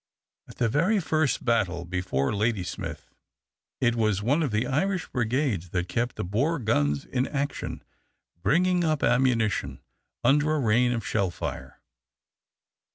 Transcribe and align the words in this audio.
At 0.47 0.55
the 0.55 0.99
first 0.99 1.45
battle 1.45 1.85
before 1.85 2.33
Ladysmith 2.33 3.13
it 3.79 3.95
was 3.95 4.23
one 4.23 4.41
of 4.41 4.49
the 4.49 4.65
Irish 4.65 5.07
brigades 5.09 5.69
that 5.69 5.89
kept 5.89 6.15
the 6.15 6.23
Boer 6.23 6.57
guns 6.57 7.05
in 7.05 7.27
action, 7.27 7.83
bringing 8.41 8.83
up 8.83 9.03
ammunition 9.03 9.79
under 10.23 10.53
a 10.55 10.59
rain 10.59 10.91
of 10.91 11.05
shellfire. 11.05 11.81